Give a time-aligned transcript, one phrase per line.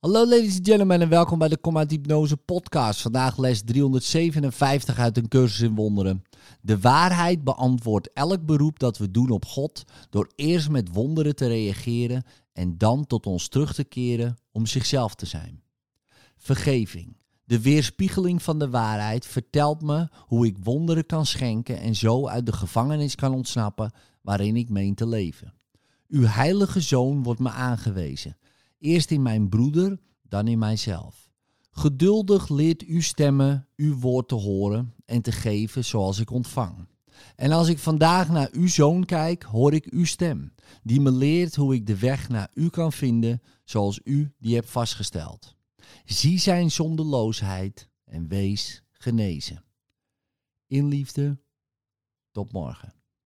[0.00, 3.00] Hallo ladies and gentlemen en welkom bij de Kom Hypnose podcast.
[3.00, 6.22] Vandaag les 357 uit een cursus in wonderen.
[6.60, 11.46] De waarheid beantwoordt elk beroep dat we doen op God door eerst met wonderen te
[11.46, 15.62] reageren en dan tot ons terug te keren om zichzelf te zijn.
[16.36, 17.16] Vergeving.
[17.44, 22.46] De weerspiegeling van de waarheid vertelt me hoe ik wonderen kan schenken en zo uit
[22.46, 25.52] de gevangenis kan ontsnappen waarin ik meen te leven.
[26.08, 28.36] Uw heilige zoon wordt me aangewezen.
[28.80, 31.30] Eerst in mijn broeder, dan in mijzelf.
[31.70, 36.88] Geduldig leert u stemmen, uw woord te horen en te geven zoals ik ontvang.
[37.36, 41.56] En als ik vandaag naar uw zoon kijk, hoor ik uw stem, die me leert
[41.56, 45.56] hoe ik de weg naar u kan vinden zoals u die hebt vastgesteld.
[46.04, 49.64] Zie zijn zondeloosheid en wees genezen.
[50.66, 51.38] In liefde,
[52.30, 52.99] tot morgen.